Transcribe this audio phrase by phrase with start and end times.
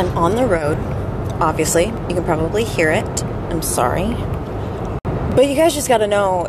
[0.00, 0.78] I'm on the road,
[1.42, 1.84] obviously.
[1.84, 3.22] You can probably hear it.
[3.22, 4.14] I'm sorry.
[5.34, 6.46] But you guys just gotta know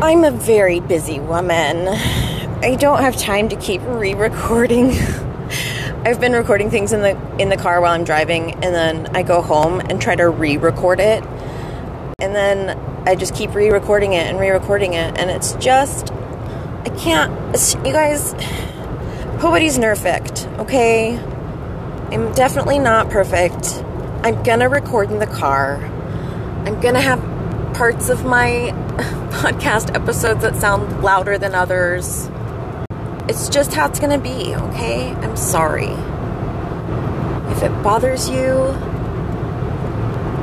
[0.00, 1.88] I'm a very busy woman.
[1.88, 4.92] I don't have time to keep re-recording.
[6.04, 9.24] I've been recording things in the in the car while I'm driving and then I
[9.24, 11.24] go home and try to re-record it.
[12.20, 12.78] And then
[13.08, 17.32] I just keep re-recording it and re-recording it and it's just I can't
[17.84, 18.34] you guys
[19.42, 21.20] nobody's perfect, okay?
[22.10, 23.84] I'm definitely not perfect.
[24.22, 25.76] I'm gonna record in the car.
[26.64, 27.20] I'm gonna have
[27.74, 28.72] parts of my
[29.30, 32.30] podcast episodes that sound louder than others.
[33.28, 35.10] It's just how it's gonna be, okay?
[35.10, 35.92] I'm sorry.
[37.52, 38.72] If it bothers you,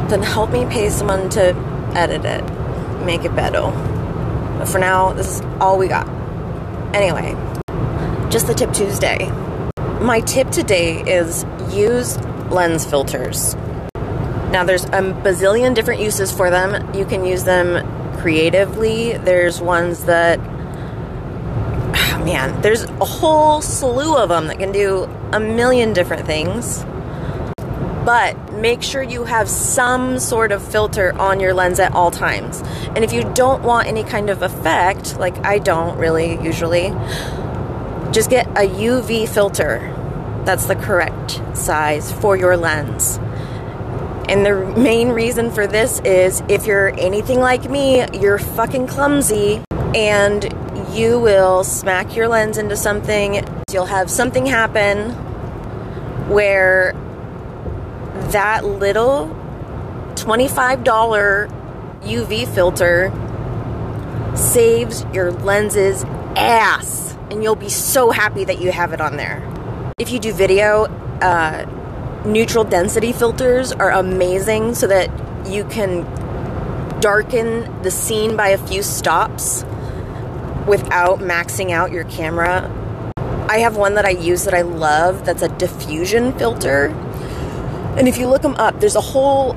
[0.08, 1.56] then help me pay someone to
[1.95, 2.44] edit it,
[3.04, 3.72] make it better.
[4.59, 6.08] But for now, this is all we got.
[6.94, 7.36] Anyway,
[8.30, 9.32] just the tip Tuesday.
[10.02, 12.18] My tip today is use
[12.52, 13.56] lens filters.
[14.52, 16.94] Now, there's a bazillion different uses for them.
[16.94, 19.14] You can use them creatively.
[19.18, 20.40] There's ones that
[22.26, 26.84] man, there's a whole slew of them that can do a million different things.
[28.06, 32.62] But make sure you have some sort of filter on your lens at all times.
[32.96, 36.90] And if you don't want any kind of effect, like I don't really usually,
[38.16, 39.80] just get a UV filter
[40.45, 43.17] that's the correct size for your lens.
[44.30, 49.61] And the main reason for this is if you're anything like me, you're fucking clumsy
[49.93, 50.45] and
[50.93, 53.45] you will smack your lens into something.
[53.69, 55.11] You'll have something happen
[56.30, 56.93] where
[58.31, 59.27] that little
[60.16, 60.86] $25
[62.02, 63.11] UV filter
[64.38, 66.05] saves your lens's
[66.38, 67.14] ass.
[67.31, 69.44] And you'll be so happy that you have it on there.
[69.98, 70.86] If you do video,
[71.22, 71.66] uh,
[72.26, 75.10] neutral density filters are amazing so that
[75.48, 76.04] you can
[76.99, 79.64] darken the scene by a few stops
[80.67, 82.72] without maxing out your camera.
[83.48, 86.88] I have one that I use that I love that's a diffusion filter.
[87.98, 89.55] And if you look them up, there's a whole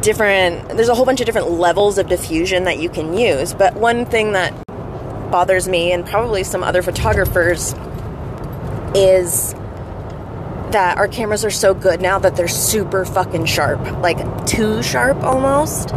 [0.00, 3.54] different there's a whole bunch of different levels of diffusion that you can use.
[3.54, 4.52] But one thing that
[5.32, 7.74] bothers me and probably some other photographers
[8.94, 9.54] is
[10.72, 15.16] that our cameras are so good now that they're super fucking sharp, like too sharp
[15.22, 15.90] almost.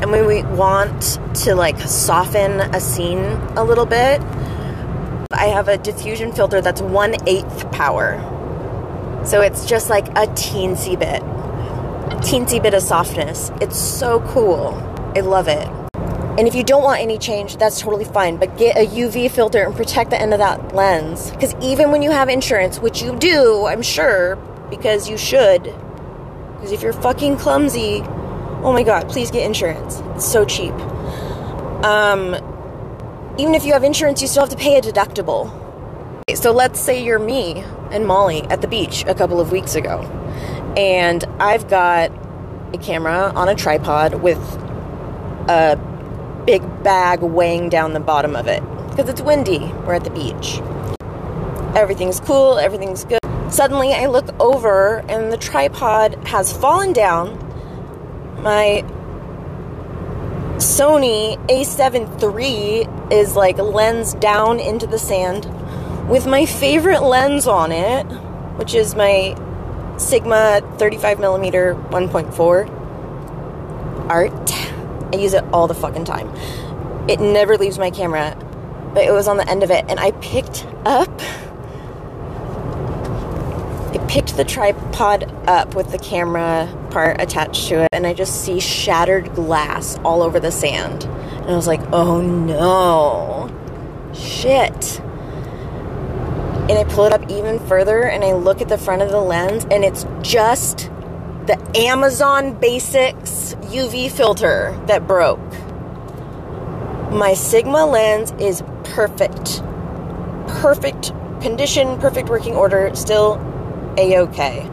[0.00, 3.24] And when we want to like soften a scene
[3.56, 4.20] a little bit,
[5.32, 8.20] I have a diffusion filter that's one eighth power.
[9.24, 11.22] So it's just like a teensy bit,
[12.22, 13.50] teensy bit of softness.
[13.60, 14.74] It's so cool.
[15.16, 15.85] I love it.
[16.38, 18.36] And if you don't want any change, that's totally fine.
[18.36, 21.30] But get a UV filter and protect the end of that lens.
[21.30, 24.36] Because even when you have insurance, which you do, I'm sure,
[24.68, 25.62] because you should.
[25.62, 28.02] Because if you're fucking clumsy,
[28.62, 30.02] oh my god, please get insurance.
[30.14, 30.74] It's so cheap.
[31.84, 32.34] Um,
[33.38, 35.50] even if you have insurance, you still have to pay a deductible.
[36.34, 40.00] So let's say you're me and Molly at the beach a couple of weeks ago.
[40.76, 42.10] And I've got
[42.74, 44.38] a camera on a tripod with
[45.48, 45.78] a
[46.46, 49.58] big bag weighing down the bottom of it because it's windy.
[49.84, 50.60] We're at the beach.
[51.76, 53.18] Everything's cool, everything's good.
[53.50, 57.42] Suddenly, I look over and the tripod has fallen down.
[58.42, 58.84] My
[60.56, 65.44] Sony a7 III is like lens down into the sand
[66.08, 68.04] with my favorite lens on it,
[68.56, 69.36] which is my
[69.98, 72.70] Sigma 35 millimeter 1.4
[74.08, 74.32] art.
[75.16, 76.28] I use it all the fucking time.
[77.08, 78.36] It never leaves my camera,
[78.92, 81.08] but it was on the end of it, and I picked up.
[83.94, 88.44] I picked the tripod up with the camera part attached to it, and I just
[88.44, 91.04] see shattered glass all over the sand.
[91.04, 93.50] And I was like, oh no.
[94.12, 95.00] Shit.
[96.68, 99.20] And I pull it up even further, and I look at the front of the
[99.20, 100.90] lens, and it's just
[101.46, 105.38] the Amazon Basics UV filter that broke.
[107.12, 109.62] My Sigma lens is perfect.
[110.60, 113.34] Perfect condition, perfect working order, still
[113.96, 114.68] a okay.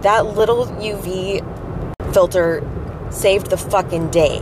[0.00, 1.44] That little UV
[2.14, 2.66] filter
[3.10, 4.38] saved the fucking day.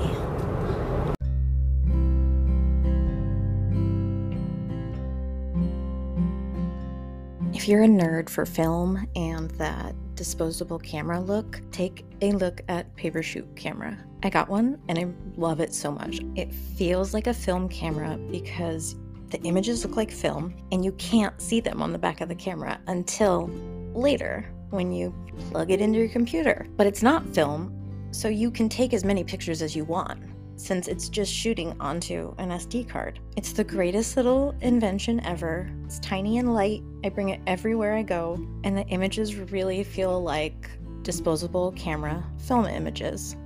[7.52, 12.94] If you're a nerd for film and that disposable camera look, take a look at
[12.96, 13.98] Papershoot camera.
[14.22, 15.06] I got one and I
[15.36, 16.20] love it so much.
[16.36, 18.96] It feels like a film camera because
[19.28, 22.34] the images look like film and you can't see them on the back of the
[22.34, 23.48] camera until
[23.94, 25.14] later when you
[25.50, 26.66] plug it into your computer.
[26.76, 27.72] But it's not film,
[28.12, 30.20] so you can take as many pictures as you want
[30.56, 33.20] since it's just shooting onto an SD card.
[33.36, 33.76] It's the hmm.
[33.76, 35.70] greatest little invention ever.
[35.84, 36.82] It's tiny and light.
[37.04, 40.70] I bring it everywhere I go, and the images really feel like
[41.02, 43.36] disposable camera film images.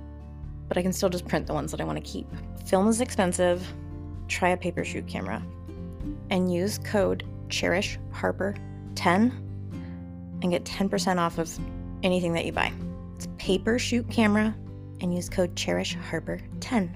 [0.67, 2.27] But I can still just print the ones that I want to keep.
[2.65, 3.65] Film is expensive.
[4.27, 5.43] Try a Papershoot camera
[6.29, 8.55] and use code Cherish Harper
[8.95, 9.31] 10
[10.41, 11.49] and get 10% off of
[12.03, 12.71] anything that you buy.
[13.15, 14.55] It's Papershoot camera
[15.01, 16.95] and use code Cherish Harper 10.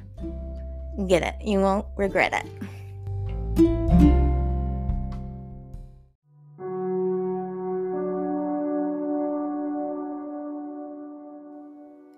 [1.08, 2.46] Get it, you won't regret it.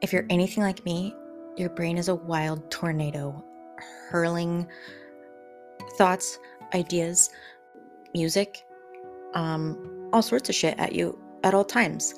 [0.01, 1.15] If you're anything like me,
[1.57, 3.43] your brain is a wild tornado
[4.09, 4.67] hurling
[5.97, 6.37] thoughts,
[6.73, 7.29] ideas,
[8.13, 8.65] music,
[9.33, 12.13] um, all sorts of shit at you at all times.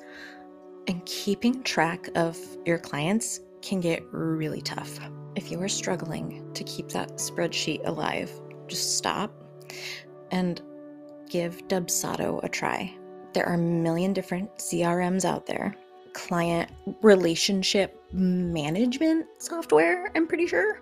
[0.88, 4.98] And keeping track of your clients can get really tough.
[5.36, 8.30] If you are struggling to keep that spreadsheet alive,
[8.66, 9.32] just stop
[10.30, 10.60] and
[11.28, 12.94] give Dubsado a try.
[13.34, 15.74] There are a million different CRMs out there.
[16.12, 16.70] Client
[17.02, 20.80] relationship management software, I'm pretty sure.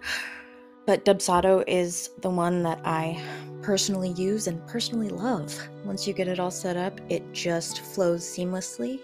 [0.86, 3.20] But Dubsado is the one that I
[3.60, 5.68] personally use and personally love.
[5.84, 9.00] Once you get it all set up, it just flows seamlessly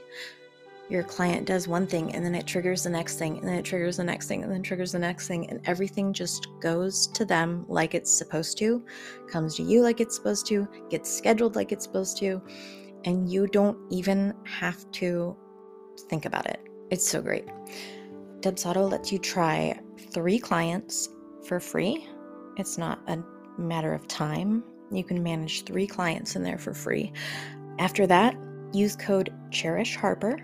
[0.92, 3.64] your client does one thing and then it triggers the next thing and then it
[3.64, 7.24] triggers the next thing and then triggers the next thing and everything just goes to
[7.24, 8.84] them like it's supposed to
[9.26, 12.42] comes to you like it's supposed to gets scheduled like it's supposed to
[13.06, 15.34] and you don't even have to
[16.08, 16.60] think about it.
[16.90, 17.46] It's so great.
[18.40, 19.80] Dubsado lets you try
[20.12, 21.08] three clients
[21.46, 22.06] for free.
[22.58, 23.18] It's not a
[23.58, 24.62] matter of time.
[24.90, 27.12] You can manage three clients in there for free.
[27.78, 28.36] After that
[28.72, 30.38] use code cherish harper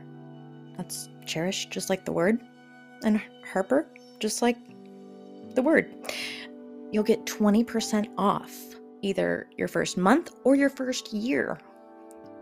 [0.78, 2.40] that's cherish, just like the word.
[3.04, 3.20] And
[3.52, 3.86] Harper,
[4.20, 4.56] just like
[5.54, 5.92] the word.
[6.90, 8.52] You'll get 20% off
[9.02, 11.58] either your first month or your first year,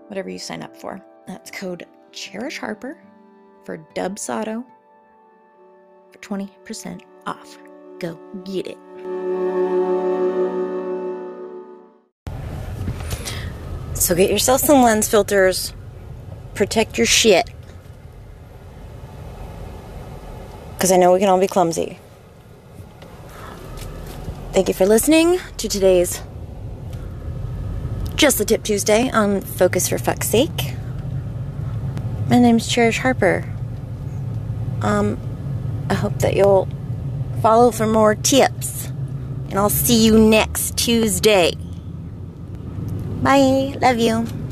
[0.06, 1.02] whatever you sign up for.
[1.26, 2.96] That's code Cherish Harper
[3.64, 4.64] for Dubsado
[6.12, 7.58] for 20% off.
[7.98, 8.78] Go get it.
[13.94, 15.72] So get yourself some lens filters.
[16.54, 17.50] Protect your shit.
[20.76, 21.98] Because I know we can all be clumsy.
[24.52, 26.22] Thank you for listening to today's
[28.14, 30.74] Just the Tip Tuesday on Focus for Fuck's Sake.
[32.28, 33.44] My name's Cherish Harper.
[34.82, 35.18] Um,
[35.88, 36.68] I hope that you'll
[37.40, 38.86] follow for more tips,
[39.48, 41.52] and I'll see you next Tuesday.
[43.22, 43.76] Bye.
[43.80, 44.45] Love you.